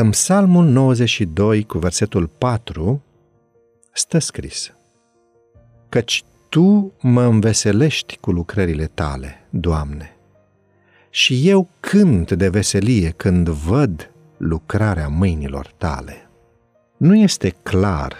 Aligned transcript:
În 0.00 0.10
Psalmul 0.10 0.64
92, 0.64 1.64
cu 1.64 1.78
versetul 1.78 2.26
4, 2.26 3.02
stă 3.92 4.18
scris 4.18 4.72
Căci 5.88 6.24
Tu 6.48 6.92
mă 7.00 7.22
înveselești 7.22 8.18
cu 8.20 8.30
lucrările 8.30 8.86
Tale, 8.86 9.46
Doamne, 9.50 10.16
și 11.10 11.48
eu 11.48 11.68
cânt 11.80 12.32
de 12.32 12.48
veselie 12.48 13.10
când 13.16 13.48
văd 13.48 14.10
lucrarea 14.36 15.08
mâinilor 15.08 15.72
Tale. 15.76 16.30
Nu 16.96 17.16
este 17.16 17.54
clar 17.62 18.14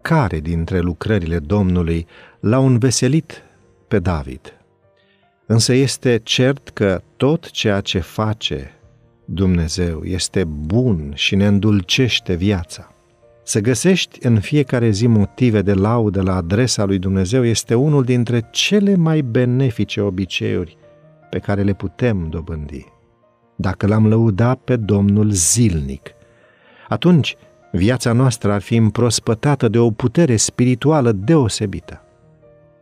care 0.00 0.40
dintre 0.40 0.78
lucrările 0.78 1.38
Domnului 1.38 2.06
l-au 2.40 2.66
înveselit 2.66 3.42
pe 3.88 3.98
David. 3.98 4.52
Însă 5.46 5.72
este 5.72 6.20
cert 6.22 6.68
că 6.68 7.02
tot 7.16 7.50
ceea 7.50 7.80
ce 7.80 7.98
face 7.98 8.77
Dumnezeu 9.30 10.02
este 10.04 10.44
bun 10.44 11.12
și 11.14 11.36
ne 11.36 11.46
îndulcește 11.46 12.34
viața. 12.34 12.92
Să 13.42 13.60
găsești 13.60 14.26
în 14.26 14.40
fiecare 14.40 14.90
zi 14.90 15.06
motive 15.06 15.62
de 15.62 15.72
laudă 15.72 16.22
la 16.22 16.34
adresa 16.34 16.84
lui 16.84 16.98
Dumnezeu 16.98 17.44
este 17.44 17.74
unul 17.74 18.04
dintre 18.04 18.48
cele 18.50 18.96
mai 18.96 19.20
benefice 19.20 20.00
obiceiuri 20.00 20.76
pe 21.30 21.38
care 21.38 21.62
le 21.62 21.72
putem 21.72 22.28
dobândi. 22.30 22.86
Dacă 23.56 23.86
l-am 23.86 24.06
lăudat 24.06 24.58
pe 24.58 24.76
Domnul 24.76 25.30
zilnic, 25.30 26.10
atunci 26.88 27.36
viața 27.72 28.12
noastră 28.12 28.52
ar 28.52 28.60
fi 28.60 28.76
împrospătată 28.76 29.68
de 29.68 29.78
o 29.78 29.90
putere 29.90 30.36
spirituală 30.36 31.12
deosebită. 31.12 32.02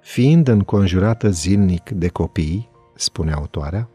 Fiind 0.00 0.48
înconjurată 0.48 1.28
zilnic 1.28 1.90
de 1.90 2.08
copii, 2.08 2.68
spune 2.94 3.32
autoarea, 3.32 3.88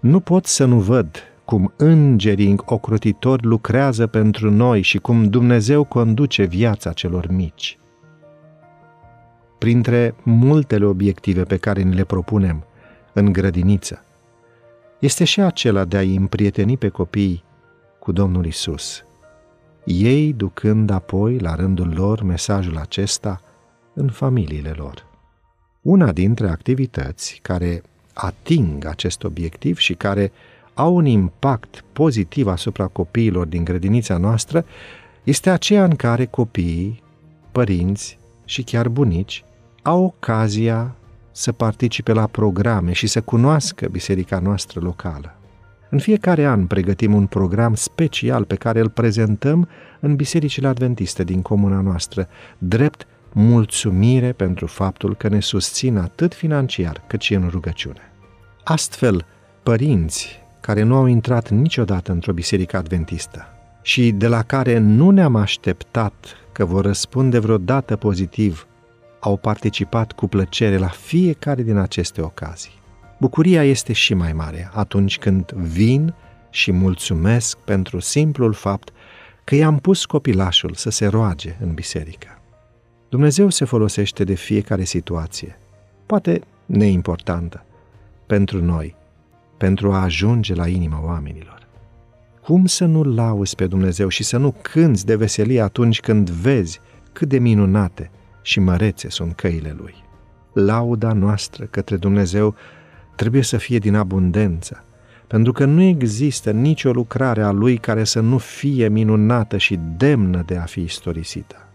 nu 0.00 0.20
pot 0.20 0.46
să 0.46 0.64
nu 0.64 0.80
văd 0.80 1.22
cum 1.44 1.72
îngerii 1.76 2.54
ocrotitori 2.64 3.44
lucrează 3.44 4.06
pentru 4.06 4.50
noi 4.50 4.82
și 4.82 4.98
cum 4.98 5.24
Dumnezeu 5.24 5.84
conduce 5.84 6.44
viața 6.44 6.92
celor 6.92 7.26
mici. 7.30 7.78
Printre 9.58 10.14
multele 10.22 10.84
obiective 10.84 11.42
pe 11.42 11.56
care 11.56 11.82
ni 11.82 11.94
le 11.94 12.04
propunem 12.04 12.64
în 13.12 13.32
grădiniță, 13.32 14.04
este 14.98 15.24
și 15.24 15.40
acela 15.40 15.84
de 15.84 15.96
a-i 15.96 16.16
împrieteni 16.16 16.76
pe 16.76 16.88
copii 16.88 17.44
cu 17.98 18.12
Domnul 18.12 18.46
Isus, 18.46 19.02
ei 19.84 20.32
ducând 20.32 20.90
apoi, 20.90 21.38
la 21.38 21.54
rândul 21.54 21.92
lor, 21.94 22.22
mesajul 22.22 22.76
acesta 22.76 23.40
în 23.94 24.08
familiile 24.08 24.72
lor. 24.76 25.06
Una 25.82 26.12
dintre 26.12 26.48
activități 26.48 27.38
care 27.42 27.82
ating 28.20 28.84
acest 28.84 29.24
obiectiv 29.24 29.78
și 29.78 29.94
care 29.94 30.32
au 30.74 30.94
un 30.94 31.06
impact 31.06 31.84
pozitiv 31.92 32.46
asupra 32.46 32.86
copiilor 32.86 33.46
din 33.46 33.64
grădinița 33.64 34.16
noastră 34.16 34.64
este 35.22 35.50
aceea 35.50 35.84
în 35.84 35.94
care 35.94 36.24
copiii, 36.24 37.02
părinți 37.52 38.18
și 38.44 38.62
chiar 38.62 38.88
bunici 38.88 39.44
au 39.82 40.04
ocazia 40.04 40.94
să 41.30 41.52
participe 41.52 42.12
la 42.12 42.26
programe 42.26 42.92
și 42.92 43.06
să 43.06 43.20
cunoască 43.20 43.88
biserica 43.88 44.38
noastră 44.38 44.80
locală. 44.80 45.32
În 45.90 45.98
fiecare 45.98 46.44
an 46.44 46.66
pregătim 46.66 47.14
un 47.14 47.26
program 47.26 47.74
special 47.74 48.44
pe 48.44 48.54
care 48.54 48.80
îl 48.80 48.88
prezentăm 48.88 49.68
în 50.00 50.16
bisericile 50.16 50.66
adventiste 50.66 51.24
din 51.24 51.42
comuna 51.42 51.80
noastră, 51.80 52.28
drept 52.58 53.06
mulțumire 53.40 54.32
pentru 54.32 54.66
faptul 54.66 55.16
că 55.16 55.28
ne 55.28 55.40
susțin 55.40 55.96
atât 55.96 56.34
financiar 56.34 57.04
cât 57.06 57.20
și 57.20 57.34
în 57.34 57.48
rugăciune. 57.48 58.12
Astfel, 58.64 59.24
părinți 59.62 60.40
care 60.60 60.82
nu 60.82 60.94
au 60.94 61.06
intrat 61.06 61.50
niciodată 61.50 62.12
într-o 62.12 62.32
biserică 62.32 62.76
adventistă 62.76 63.46
și 63.82 64.10
de 64.10 64.28
la 64.28 64.42
care 64.42 64.78
nu 64.78 65.10
ne-am 65.10 65.36
așteptat 65.36 66.36
că 66.52 66.64
vor 66.64 66.84
răspunde 66.84 67.38
vreodată 67.38 67.96
pozitiv, 67.96 68.66
au 69.20 69.36
participat 69.36 70.12
cu 70.12 70.26
plăcere 70.26 70.76
la 70.76 70.88
fiecare 70.88 71.62
din 71.62 71.76
aceste 71.76 72.20
ocazii. 72.20 72.80
Bucuria 73.20 73.64
este 73.64 73.92
și 73.92 74.14
mai 74.14 74.32
mare 74.32 74.70
atunci 74.72 75.18
când 75.18 75.50
vin 75.50 76.14
și 76.50 76.72
mulțumesc 76.72 77.58
pentru 77.58 78.00
simplul 78.00 78.52
fapt 78.52 78.90
că 79.44 79.54
i-am 79.54 79.78
pus 79.78 80.04
copilașul 80.04 80.74
să 80.74 80.90
se 80.90 81.06
roage 81.06 81.56
în 81.60 81.74
biserică. 81.74 82.37
Dumnezeu 83.08 83.48
se 83.48 83.64
folosește 83.64 84.24
de 84.24 84.34
fiecare 84.34 84.84
situație, 84.84 85.58
poate 86.06 86.40
neimportantă, 86.66 87.64
pentru 88.26 88.64
noi, 88.64 88.94
pentru 89.56 89.92
a 89.92 90.02
ajunge 90.02 90.54
la 90.54 90.66
inima 90.66 91.04
oamenilor. 91.04 91.66
Cum 92.42 92.66
să 92.66 92.84
nu 92.84 93.02
lauzi 93.02 93.54
pe 93.54 93.66
Dumnezeu 93.66 94.08
și 94.08 94.22
să 94.22 94.36
nu 94.36 94.54
cânți 94.62 95.06
de 95.06 95.16
veselie 95.16 95.60
atunci 95.60 96.00
când 96.00 96.30
vezi 96.30 96.80
cât 97.12 97.28
de 97.28 97.38
minunate 97.38 98.10
și 98.42 98.60
mărețe 98.60 99.08
sunt 99.10 99.34
căile 99.34 99.76
Lui? 99.78 99.94
Lauda 100.52 101.12
noastră 101.12 101.64
către 101.64 101.96
Dumnezeu 101.96 102.54
trebuie 103.16 103.42
să 103.42 103.56
fie 103.56 103.78
din 103.78 103.94
abundență, 103.94 104.84
pentru 105.26 105.52
că 105.52 105.64
nu 105.64 105.82
există 105.82 106.50
nicio 106.50 106.90
lucrare 106.90 107.42
a 107.42 107.50
Lui 107.50 107.76
care 107.76 108.04
să 108.04 108.20
nu 108.20 108.38
fie 108.38 108.88
minunată 108.88 109.56
și 109.56 109.78
demnă 109.96 110.42
de 110.46 110.56
a 110.56 110.64
fi 110.64 110.80
istorisită. 110.80 111.67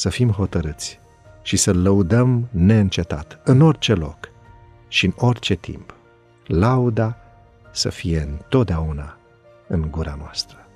Să 0.00 0.08
fim 0.08 0.30
hotărâți 0.30 1.00
și 1.42 1.56
să-L 1.56 1.82
lăudăm 1.82 2.48
neîncetat, 2.50 3.40
în 3.44 3.60
orice 3.60 3.94
loc 3.94 4.28
și 4.88 5.04
în 5.04 5.12
orice 5.16 5.54
timp. 5.54 5.94
Lauda 6.46 7.16
să 7.72 7.88
fie 7.88 8.20
întotdeauna 8.20 9.16
în 9.68 9.90
gura 9.90 10.14
noastră. 10.18 10.66